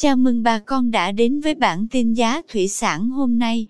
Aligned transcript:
Chào 0.00 0.16
mừng 0.16 0.42
bà 0.42 0.58
con 0.58 0.90
đã 0.90 1.12
đến 1.12 1.40
với 1.40 1.54
bản 1.54 1.86
tin 1.90 2.12
giá 2.12 2.42
thủy 2.48 2.68
sản 2.68 3.08
hôm 3.08 3.38
nay. 3.38 3.66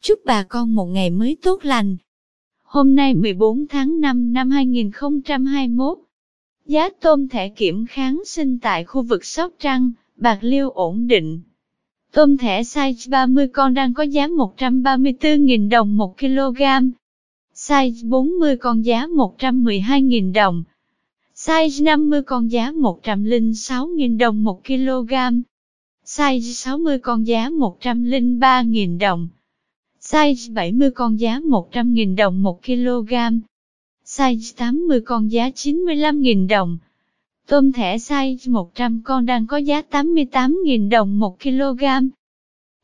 Chúc 0.00 0.18
bà 0.24 0.42
con 0.42 0.74
một 0.74 0.84
ngày 0.84 1.10
mới 1.10 1.36
tốt 1.42 1.64
lành. 1.64 1.96
Hôm 2.62 2.94
nay 2.94 3.14
14 3.14 3.66
tháng 3.66 4.00
5 4.00 4.32
năm 4.32 4.50
2021, 4.50 5.98
giá 6.66 6.88
tôm 7.00 7.28
thẻ 7.28 7.48
kiểm 7.48 7.86
kháng 7.86 8.22
sinh 8.26 8.58
tại 8.58 8.84
khu 8.84 9.02
vực 9.02 9.24
Sóc 9.24 9.52
Trăng, 9.58 9.92
Bạc 10.16 10.38
Liêu 10.40 10.70
ổn 10.70 11.06
định. 11.06 11.40
Tôm 12.12 12.36
thẻ 12.36 12.62
size 12.62 13.10
30 13.10 13.48
con 13.48 13.74
đang 13.74 13.94
có 13.94 14.02
giá 14.02 14.26
134.000 14.26 15.68
đồng 15.68 15.96
1 15.96 16.18
kg. 16.18 16.62
Size 17.54 18.08
40 18.08 18.56
con 18.56 18.84
giá 18.84 19.06
112.000 19.06 20.32
đồng. 20.32 20.62
Size 21.34 21.84
50 21.84 22.22
con 22.22 22.50
giá 22.50 22.72
106.000 22.72 24.18
đồng 24.18 24.44
1 24.44 24.64
kg. 24.64 25.12
Size 26.10 26.52
60 26.52 26.98
con 26.98 27.26
giá 27.26 27.48
103.000 27.48 28.98
đồng. 28.98 29.28
Size 30.00 30.54
70 30.54 30.90
con 30.90 31.20
giá 31.20 31.38
100.000 31.38 32.16
đồng 32.16 32.42
1 32.42 32.62
kg. 32.62 33.12
Size 34.04 34.54
80 34.56 35.00
con 35.00 35.32
giá 35.32 35.48
95.000 35.48 36.48
đồng. 36.48 36.78
Tôm 37.46 37.72
thẻ 37.72 37.96
size 37.96 38.52
100 38.52 39.02
con 39.04 39.26
đang 39.26 39.46
có 39.46 39.56
giá 39.56 39.82
88.000 39.90 40.88
đồng 40.88 41.18
1 41.18 41.42
kg. 41.42 41.84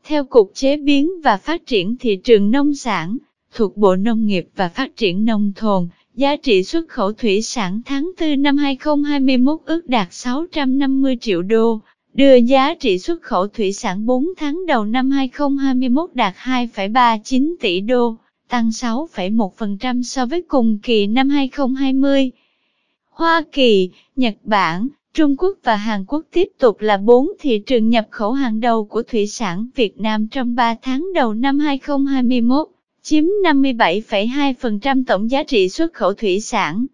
Theo 0.04 0.24
Cục 0.24 0.50
Chế 0.54 0.76
biến 0.76 1.10
và 1.22 1.36
Phát 1.36 1.66
triển 1.66 1.96
Thị 2.00 2.16
trường 2.16 2.50
Nông 2.50 2.74
sản, 2.74 3.18
thuộc 3.54 3.76
Bộ 3.76 3.96
Nông 3.96 4.26
nghiệp 4.26 4.48
và 4.56 4.68
Phát 4.68 4.96
triển 4.96 5.24
Nông 5.24 5.52
thôn, 5.56 5.88
giá 6.14 6.36
trị 6.36 6.64
xuất 6.64 6.88
khẩu 6.88 7.12
thủy 7.12 7.42
sản 7.42 7.80
tháng 7.84 8.10
4 8.20 8.42
năm 8.42 8.56
2021 8.56 9.60
ước 9.64 9.86
đạt 9.86 10.08
650 10.10 11.16
triệu 11.20 11.42
đô, 11.42 11.80
đưa 12.14 12.34
giá 12.34 12.74
trị 12.74 12.98
xuất 12.98 13.22
khẩu 13.22 13.46
thủy 13.46 13.72
sản 13.72 14.06
4 14.06 14.26
tháng 14.36 14.66
đầu 14.66 14.84
năm 14.84 15.10
2021 15.10 16.10
đạt 16.14 16.34
2,39 16.36 17.54
tỷ 17.60 17.80
đô, 17.80 18.16
tăng 18.48 18.68
6,1% 18.68 20.02
so 20.02 20.26
với 20.26 20.42
cùng 20.42 20.78
kỳ 20.82 21.06
năm 21.06 21.28
2020. 21.28 22.30
Hoa 23.10 23.42
Kỳ, 23.52 23.90
Nhật 24.16 24.34
Bản, 24.42 24.88
Trung 25.14 25.36
Quốc 25.36 25.58
và 25.62 25.76
Hàn 25.76 26.04
Quốc 26.04 26.24
tiếp 26.32 26.48
tục 26.58 26.80
là 26.80 26.96
bốn 26.96 27.28
thị 27.40 27.58
trường 27.58 27.88
nhập 27.88 28.06
khẩu 28.10 28.32
hàng 28.32 28.60
đầu 28.60 28.84
của 28.84 29.02
thủy 29.02 29.26
sản 29.26 29.66
Việt 29.74 30.00
Nam 30.00 30.28
trong 30.28 30.54
3 30.54 30.74
tháng 30.82 31.12
đầu 31.14 31.34
năm 31.34 31.58
2021, 31.58 32.68
chiếm 33.02 33.24
57,2% 33.24 35.04
tổng 35.06 35.30
giá 35.30 35.42
trị 35.42 35.68
xuất 35.68 35.92
khẩu 35.92 36.14
thủy 36.14 36.40
sản. 36.40 36.86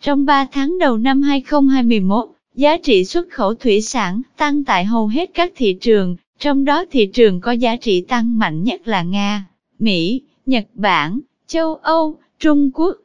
Trong 0.00 0.24
3 0.24 0.46
tháng 0.52 0.78
đầu 0.78 0.98
năm 0.98 1.22
2021, 1.22 2.30
giá 2.60 2.76
trị 2.76 3.04
xuất 3.04 3.30
khẩu 3.30 3.54
thủy 3.54 3.80
sản 3.80 4.22
tăng 4.36 4.64
tại 4.64 4.84
hầu 4.84 5.06
hết 5.06 5.30
các 5.34 5.52
thị 5.56 5.72
trường, 5.80 6.16
trong 6.38 6.64
đó 6.64 6.84
thị 6.90 7.06
trường 7.06 7.40
có 7.40 7.52
giá 7.52 7.76
trị 7.76 8.00
tăng 8.00 8.38
mạnh 8.38 8.64
nhất 8.64 8.88
là 8.88 9.02
Nga, 9.02 9.44
Mỹ, 9.78 10.22
Nhật 10.46 10.66
Bản, 10.74 11.20
châu 11.46 11.74
Âu, 11.74 12.18
Trung 12.38 12.70
Quốc. 12.74 12.96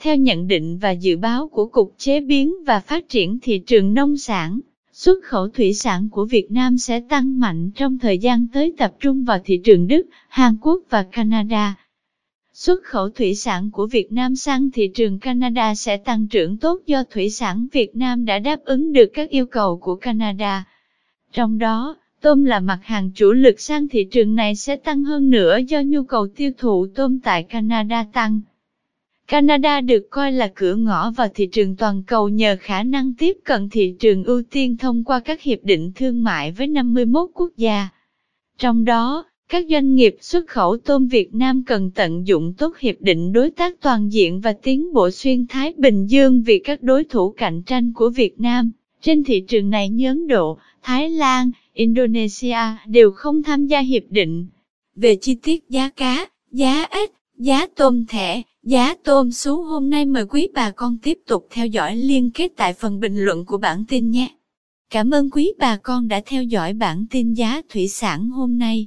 Theo 0.00 0.16
nhận 0.16 0.48
định 0.48 0.78
và 0.78 0.90
dự 0.90 1.16
báo 1.16 1.48
của 1.48 1.66
Cục 1.66 1.94
Chế 1.98 2.20
biến 2.20 2.54
và 2.66 2.80
Phát 2.80 3.08
triển 3.08 3.38
Thị 3.42 3.58
trường 3.58 3.94
Nông 3.94 4.16
sản, 4.16 4.60
xuất 4.92 5.24
khẩu 5.24 5.48
thủy 5.48 5.74
sản 5.74 6.08
của 6.10 6.24
Việt 6.24 6.50
Nam 6.50 6.78
sẽ 6.78 7.00
tăng 7.00 7.40
mạnh 7.40 7.70
trong 7.74 7.98
thời 7.98 8.18
gian 8.18 8.46
tới 8.52 8.74
tập 8.78 8.94
trung 9.00 9.24
vào 9.24 9.38
thị 9.44 9.60
trường 9.64 9.86
Đức, 9.86 10.06
Hàn 10.28 10.56
Quốc 10.60 10.80
và 10.90 11.02
Canada. 11.02 11.74
Xuất 12.54 12.82
khẩu 12.84 13.08
thủy 13.10 13.34
sản 13.34 13.70
của 13.70 13.86
Việt 13.86 14.12
Nam 14.12 14.36
sang 14.36 14.70
thị 14.70 14.88
trường 14.94 15.18
Canada 15.18 15.74
sẽ 15.74 15.96
tăng 15.96 16.26
trưởng 16.26 16.56
tốt 16.56 16.80
do 16.86 17.04
thủy 17.10 17.30
sản 17.30 17.66
Việt 17.72 17.96
Nam 17.96 18.24
đã 18.24 18.38
đáp 18.38 18.60
ứng 18.64 18.92
được 18.92 19.10
các 19.14 19.30
yêu 19.30 19.46
cầu 19.46 19.78
của 19.78 19.96
Canada. 19.96 20.64
Trong 21.32 21.58
đó, 21.58 21.96
tôm 22.20 22.44
là 22.44 22.60
mặt 22.60 22.78
hàng 22.82 23.10
chủ 23.14 23.32
lực 23.32 23.60
sang 23.60 23.88
thị 23.88 24.04
trường 24.04 24.34
này 24.34 24.54
sẽ 24.54 24.76
tăng 24.76 25.04
hơn 25.04 25.30
nữa 25.30 25.58
do 25.68 25.82
nhu 25.82 26.02
cầu 26.02 26.26
tiêu 26.36 26.50
thụ 26.58 26.86
tôm 26.94 27.20
tại 27.20 27.42
Canada 27.42 28.04
tăng. 28.12 28.40
Canada 29.26 29.80
được 29.80 30.06
coi 30.10 30.32
là 30.32 30.52
cửa 30.54 30.74
ngõ 30.74 31.10
vào 31.10 31.28
thị 31.34 31.46
trường 31.46 31.76
toàn 31.76 32.02
cầu 32.02 32.28
nhờ 32.28 32.56
khả 32.60 32.82
năng 32.82 33.14
tiếp 33.14 33.36
cận 33.44 33.68
thị 33.68 33.94
trường 34.00 34.24
ưu 34.24 34.42
tiên 34.50 34.76
thông 34.76 35.04
qua 35.04 35.20
các 35.20 35.42
hiệp 35.42 35.58
định 35.62 35.92
thương 35.94 36.24
mại 36.24 36.52
với 36.52 36.66
51 36.66 37.30
quốc 37.34 37.50
gia. 37.56 37.88
Trong 38.58 38.84
đó, 38.84 39.24
các 39.54 39.66
doanh 39.70 39.94
nghiệp 39.94 40.16
xuất 40.20 40.46
khẩu 40.46 40.76
tôm 40.76 41.06
Việt 41.06 41.34
Nam 41.34 41.62
cần 41.66 41.90
tận 41.90 42.26
dụng 42.26 42.54
tốt 42.58 42.76
hiệp 42.78 42.94
định 43.00 43.32
đối 43.32 43.50
tác 43.50 43.80
toàn 43.80 44.12
diện 44.12 44.40
và 44.40 44.52
tiến 44.52 44.92
bộ 44.92 45.10
xuyên 45.10 45.46
Thái 45.46 45.74
Bình 45.76 46.06
Dương 46.06 46.42
vì 46.42 46.58
các 46.58 46.82
đối 46.82 47.04
thủ 47.04 47.34
cạnh 47.36 47.62
tranh 47.62 47.92
của 47.92 48.10
Việt 48.10 48.40
Nam 48.40 48.72
trên 49.02 49.24
thị 49.24 49.40
trường 49.40 49.70
này 49.70 49.88
như 49.88 50.08
Ấn 50.08 50.26
Độ, 50.26 50.58
Thái 50.82 51.10
Lan, 51.10 51.50
Indonesia 51.74 52.56
đều 52.86 53.10
không 53.10 53.42
tham 53.42 53.66
gia 53.66 53.80
hiệp 53.80 54.02
định. 54.10 54.46
Về 54.96 55.16
chi 55.16 55.34
tiết 55.42 55.64
giá 55.68 55.88
cá, 55.88 56.26
giá 56.52 56.86
ếch, 56.90 57.12
giá 57.38 57.66
tôm 57.66 58.04
thẻ, 58.08 58.42
giá 58.62 58.94
tôm 59.04 59.32
sú 59.32 59.62
hôm 59.62 59.90
nay 59.90 60.04
mời 60.04 60.26
quý 60.26 60.48
bà 60.54 60.70
con 60.70 60.98
tiếp 61.02 61.18
tục 61.26 61.46
theo 61.50 61.66
dõi 61.66 61.96
liên 61.96 62.30
kết 62.30 62.52
tại 62.56 62.72
phần 62.72 63.00
bình 63.00 63.16
luận 63.16 63.44
của 63.44 63.58
bản 63.58 63.84
tin 63.88 64.10
nhé. 64.10 64.28
Cảm 64.90 65.10
ơn 65.10 65.30
quý 65.30 65.52
bà 65.58 65.76
con 65.76 66.08
đã 66.08 66.20
theo 66.26 66.42
dõi 66.42 66.72
bản 66.72 67.06
tin 67.10 67.34
giá 67.34 67.62
thủy 67.68 67.88
sản 67.88 68.28
hôm 68.28 68.58
nay. 68.58 68.86